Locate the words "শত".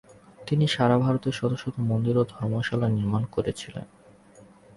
1.31-1.53, 1.55-1.75